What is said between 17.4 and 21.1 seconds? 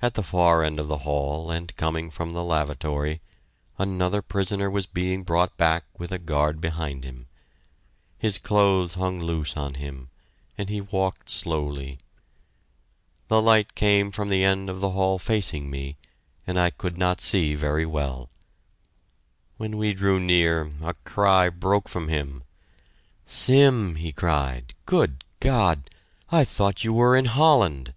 very well. When we drew near, a